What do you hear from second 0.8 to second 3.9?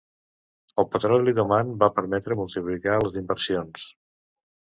El petroli d'Oman va permetre multiplicar les inversions.